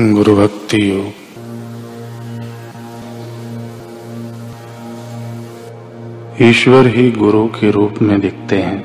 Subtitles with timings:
[0.00, 1.06] गुरु भक्ति योग।
[6.42, 8.84] ईश्वर ही गुरु के रूप में दिखते हैं।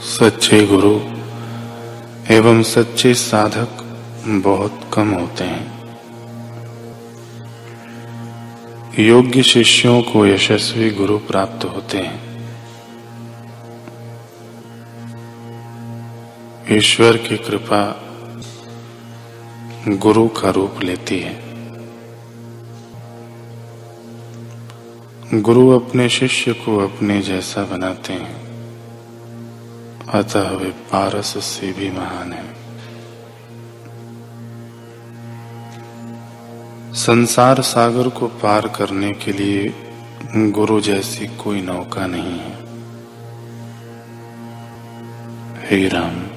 [0.00, 1.00] सच्चे गुरु
[2.34, 5.96] एवं सच्चे साधक बहुत कम होते हैं।
[8.98, 12.29] योग्य शिष्यों को यशस्वी गुरु प्राप्त होते हैं।
[16.68, 18.02] ईश्वर की कृपा
[19.88, 21.40] गुरु का रूप लेती है।
[25.40, 28.40] गुरु अपने शिष्य को अपने जैसा बनाते हैं।
[30.08, 32.60] अतः वे पारस से भी महान है।
[36.94, 39.74] संसार सागर को पार करने के लिए
[40.50, 42.60] गुरु जैसी कोई नौका नहीं है।
[45.66, 46.29] हे राम।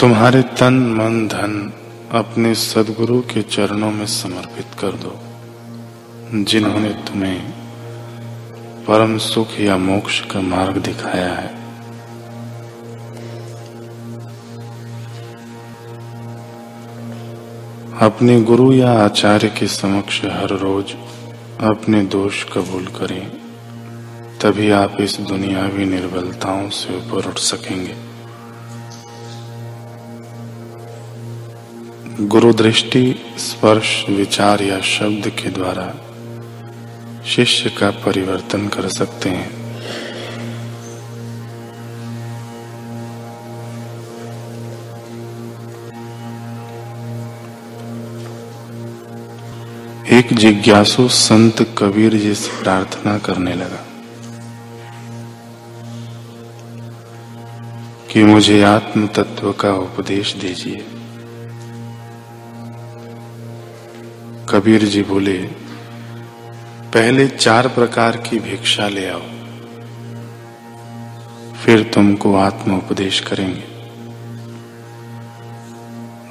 [0.00, 1.72] तुम्हारे तन, मन, धन
[2.12, 5.18] अपने सदगुरु के चरणों में समर्पित कर दो,
[6.44, 7.40] जिन्होंने तुम्हें
[8.88, 11.52] परम सुख या मोक्ष का मार्ग दिखाया है।
[18.00, 20.94] अपने गुरु या आचार्य के समक्ष हर रोज
[21.60, 23.26] अपने दोष कबूल करें,
[24.42, 28.13] तभी आप इस दुनियावी निर्बलताओं से ऊपर उठ सकेंगे।
[32.20, 35.94] गुरु दृष्टि स्पर्श, विचार या शब्द के द्वारा
[37.26, 39.50] शिष्य का परिवर्तन कर सकते हैं।
[50.06, 53.86] एक जिज्ञासु संत कबीर जी से प्रार्थना करने लगा
[58.12, 60.86] कि मुझे आत्म तत्व का उपदेश दीजिए।
[64.54, 65.38] कबीर जी बोले,
[66.94, 69.22] पहले चार प्रकार की भिक्षा ले आओ,
[71.64, 73.64] फिर तुमको आत्म उपदेश करेंगे.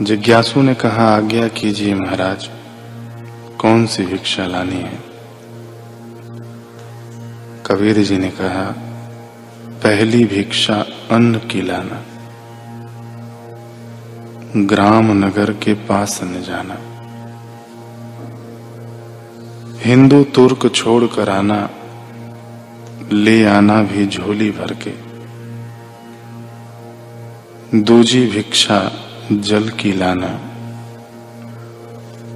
[0.06, 2.50] जिज्ञासु ने कहा, आज्ञा कीजिए महाराज,
[3.59, 5.00] कौन सी भिक्षा लानी है?
[7.66, 8.66] कबीर जी ने कहा,
[9.83, 12.03] पहली भिक्षा अन्न की लाना,
[14.57, 16.93] ग्राम नगर के पास न जाना।
[19.83, 21.69] हिंदू तुर्क छोड़ कर आना,
[23.11, 24.94] ले आना भी झोली भर के।
[27.81, 28.91] दूजी भिक्षा
[29.31, 30.29] जल की लाना,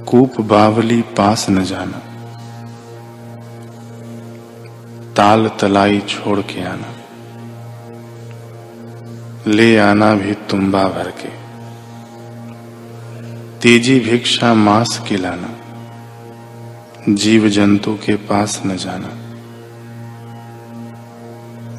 [0.04, 2.00] कूप बावली पास न जाना।
[5.16, 6.92] ताल तलाई छोड़ के आना,
[9.46, 11.30] ले आना भी तुम्बा भर के।
[13.60, 15.54] तीजी भिक्षा मांस की लाना।
[17.08, 19.08] जीव जंतु के पास न जाना।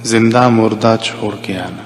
[0.04, 1.86] ज़िंदा मुर्दा छोड़ के आना।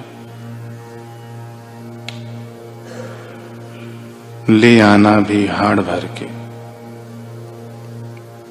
[4.52, 6.26] ले आना भी हाड़ भर के।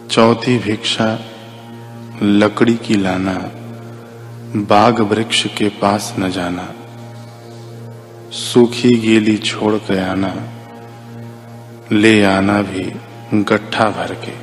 [0.07, 1.19] चौथी भिक्षा,
[2.23, 3.51] लकड़ी की लाना।
[4.55, 6.69] बाग वृक्ष के पास न जाना।
[8.31, 10.35] सूखी गीली छोड़ के आना।
[11.91, 12.93] ले आना भी
[13.43, 14.42] गट्ठा भर के।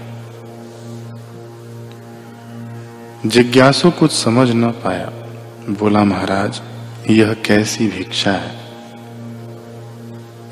[3.27, 5.13] जिज्ञासु कुछ समझ न पाया।
[5.69, 6.63] बोला, महाराज,
[7.11, 8.61] यह कैसी भिक्षा है?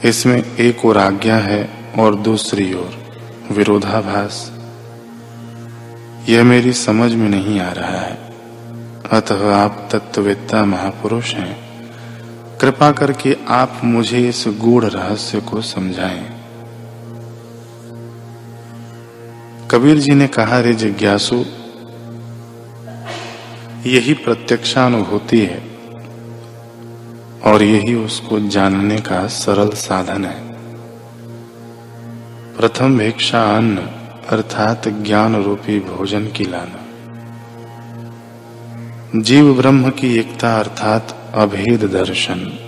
[0.05, 3.17] इसमें एक और आज्ञा है और दूसरी ओर
[3.53, 4.53] विरोधाभास।
[6.29, 8.19] यह मेरी समझ में नहीं आ रहा है।
[9.13, 11.57] अतः आप तत्ववेत्ता महापुरुष हैं।
[12.59, 16.41] कृपा करके आप मुझे इस गूढ़ रहस्य को समझाएँ।
[19.71, 21.45] कबीर जी ने कहा, रे जिज्ञासु
[23.87, 25.63] यही प्रत्यक्षानुभूति है
[27.45, 30.49] और यही उसको जानने का सरल साधन है।
[32.57, 33.77] प्रथम भिक्षा अन्न,
[34.29, 36.85] अर्थात ज्ञान रूपी भोजन की लाना।
[39.21, 42.59] जीव ब्रह्म की एकता अर्थात अभेद दर्शन।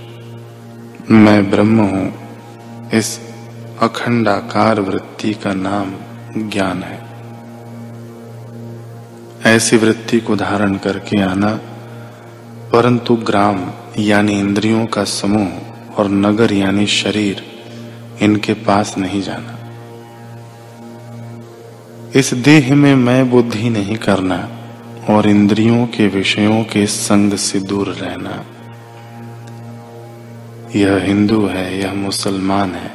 [1.10, 2.14] मैं ब्रह्म हूँ,
[2.94, 3.20] इस
[3.80, 5.92] अखंडाकार वृत्ति का नाम
[6.48, 6.99] ज्ञान है।
[9.46, 11.60] ऐसी वृत्ति को धारण करके आना,
[12.72, 17.44] परंतु ग्राम यानी इंद्रियों का समूह और नगर यानी शरीर
[18.22, 19.56] इनके पास नहीं जाना।
[22.14, 24.48] इस देह में मैं बुद्धि नहीं करना
[25.10, 28.44] और इंद्रियों के विषयों के संग से दूर रहना।
[30.76, 32.92] यह हिंदू है, यह मुसलमान है।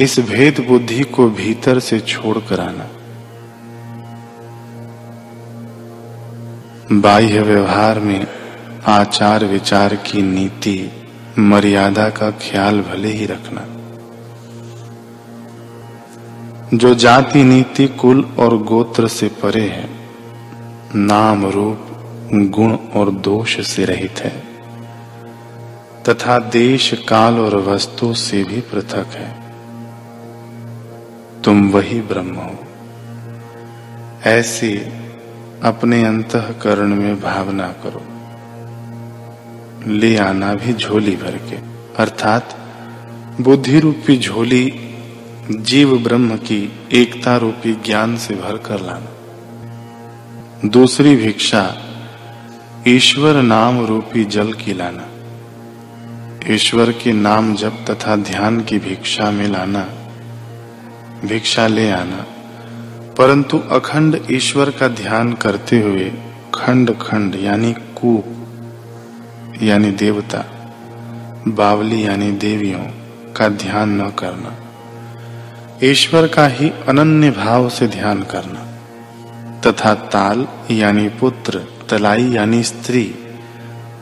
[0.00, 2.88] इस भेद बुद्धि को भीतर से छोड़ कर आना।
[6.92, 8.26] बाह्य व्यवहार में
[8.86, 10.90] आचार विचार की नीति,
[11.38, 13.66] मर्यादा का ख्याल भले ही रखना।
[16.76, 19.90] जो जाति नीति कुल और गोत्र से परे है,
[20.94, 21.86] नाम रूप,
[22.32, 24.42] गुण और दोष से रहित है,
[26.08, 29.36] तथा देश, काल और वस्तु से भी पृथक है।
[31.42, 32.54] तुम वही ब्रह्म हो।
[34.24, 34.82] ऐसी
[35.62, 38.02] अपने अंतकरण में भावना करो।
[39.90, 41.56] ले आना भी झोली भर के।
[41.96, 42.56] अर्थात
[43.40, 44.94] बुद्धि रूपी झोली
[45.50, 49.08] जीव ब्रह्म की एकता रूपी ज्ञान से भर कर लाना।
[50.68, 51.76] दूसरी भिक्षा,
[52.88, 55.06] ईश्वर नाम रूपी जल की लाना।
[56.54, 59.88] ईश्वर के नाम जप तथा ध्यान की भिक्षा में लाना।
[61.24, 62.26] भिक्षा ले आना।
[63.18, 66.10] परंतु अखंड ईश्वर का ध्यान करते हुए
[66.54, 68.36] खंड खंड यानी कूप
[69.62, 70.44] यानी देवता,
[71.48, 72.84] बावली यानी देवियों
[73.36, 74.54] का ध्यान न करना।
[75.82, 78.64] ईश्वर का ही अनन्य भाव से ध्यान करना,
[79.60, 83.14] तथा ताल यानी पुत्र, तलाई यानी स्त्री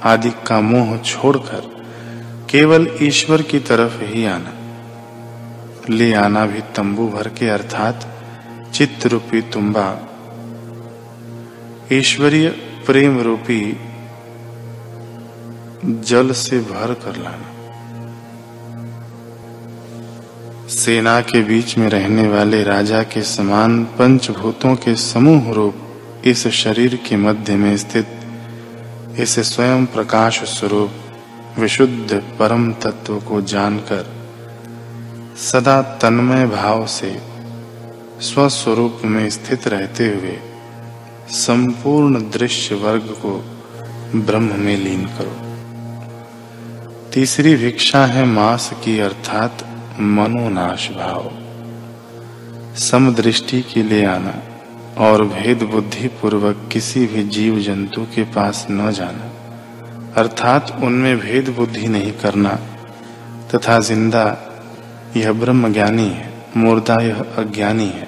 [0.05, 1.62] आदि का मोह छोड़कर
[2.50, 4.52] केवल ईश्वर की तरफ़ ही आना।
[5.90, 8.06] ले आना भी तंबू भर के, अर्थात
[8.78, 9.86] चित्त रूपी तुम्बा।
[11.92, 12.48] ईश्वरीय
[12.86, 13.60] प्रेम रूपी
[15.84, 17.48] जल से भर कर लाना।
[20.69, 25.74] सेना के बीच में रहने वाले राजा के समान पंचभूतों के समूह रूप
[26.24, 28.08] इस शरीर के मध्य में स्थित
[29.19, 30.90] इस स्वयं प्रकाश स्वरूप
[31.58, 34.06] विशुद्ध परम तत्व को जानकर
[35.36, 37.38] सदा तन्मय भाव से
[38.20, 40.37] स्वस्वरूप में स्थित रहते हुए
[41.31, 43.35] संपूर्ण दृश्य वर्ग को
[44.17, 45.35] ब्रह्म में लीन करो।
[47.15, 49.65] तीसरी भिक्षा है मास की, अर्थात
[50.00, 51.31] मनोनाश भाव।
[52.79, 54.35] समदृष्टि के लिए आना
[54.99, 59.31] और भेद बुद्धि पूर्वक किसी भी जीव जंतु के पास न जाना,
[60.17, 62.59] अर्थात उनमें भेद बुद्धि नहीं करना,
[63.55, 64.26] तथा ज़िंदा
[65.17, 66.26] यह ब्रह्म ज्ञानी है
[66.56, 68.07] मुर्दा यह अज्ञानी है।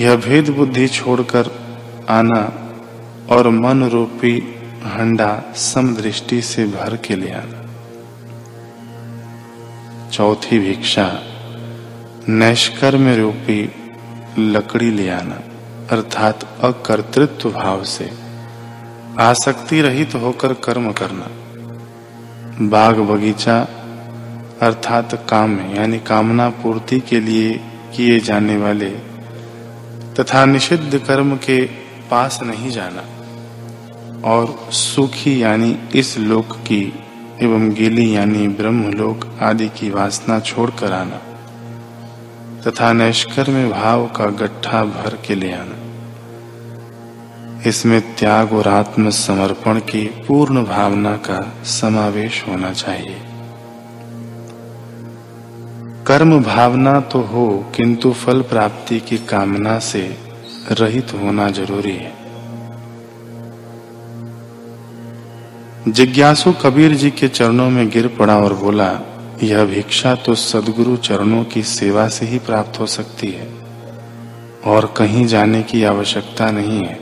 [0.00, 1.50] यह भेद बुद्धि छोड़कर
[2.08, 2.42] आना
[3.30, 4.54] और मन रूपी
[4.84, 7.64] हंडा समदृष्टि से भर के ले आना।
[10.10, 11.22] चौथी भिक्षा,
[12.28, 13.72] नैष्कर्म रूपी
[14.38, 15.40] लकड़ी ले आना,
[15.90, 18.10] अर्थात अकर्तृत्व भाव से
[19.18, 21.28] आसक्ति रहित तो होकर कर्म करना।
[22.68, 23.60] बाग बगीचा,
[24.62, 27.52] अर्थात काम, यानी कामना पूर्ति के लिए
[27.96, 29.07] किए जाने वाले
[30.18, 31.60] तथा निषिद्ध कर्म के
[32.10, 33.02] पास नहीं जाना।
[34.24, 36.82] और सुखी यानी इस लोक की
[37.42, 41.20] एवं गीली यानी ब्रह्मलोक आदि की वासना छोड़कर आना,
[42.62, 45.76] तथा नैष्कर्म भाव का गट्ठा भर के ले आना।
[47.66, 53.16] इसमें त्याग और आत्म समर्पण की पूर्ण भावना का समावेश होना चाहिए।
[56.08, 60.16] कर्म भावना तो हो, किंतु फल प्राप्ति की कामना से
[60.70, 62.12] रहित होना ज़रूरी है।
[65.88, 69.00] जिज्ञासु कबीर जी के चरणों में गिर पड़ा और बोला,
[69.42, 73.48] यह भिक्षा तो सदगुरु चरणों की सेवा से ही प्राप्त हो सकती है,
[74.66, 76.98] और कहीं जाने की आवश्यकता नहीं है।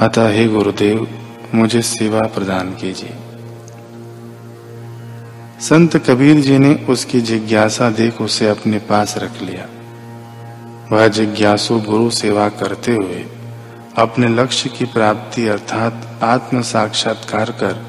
[0.00, 1.08] अतः हे गुरुदेव,
[1.54, 3.16] मुझे सेवा प्रदान कीजिए।
[5.60, 9.66] संत कबीर जी ने उसकी जिज्ञासा देख उसे अपने पास रख लिया।
[10.92, 13.24] वह जिज्ञासु गुरु सेवा करते हुए
[13.96, 17.86] अपने लक्ष्य की प्राप्ति अर्थात आत्म साक्षात्कार कर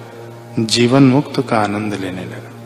[0.60, 2.59] जीवन मुक्त का आनंद लेने लगा।